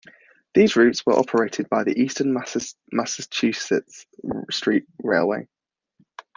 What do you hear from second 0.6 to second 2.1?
routes were operated by the